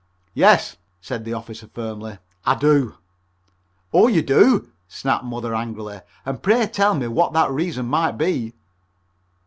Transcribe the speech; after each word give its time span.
"Yes," 0.33 0.77
said 0.99 1.25
the 1.25 1.33
officer 1.33 1.67
firmly, 1.67 2.17
"I 2.43 2.55
do." 2.55 2.95
"Oh, 3.93 4.07
you 4.07 4.23
do," 4.23 4.71
snapped 4.87 5.25
Mother 5.25 5.53
angrily, 5.53 5.99
"and 6.25 6.41
pray 6.41 6.65
tell 6.65 6.95
me 6.95 7.05
what 7.07 7.33
that 7.33 7.51
reason 7.51 7.85
might 7.85 8.13
be?" 8.17 8.55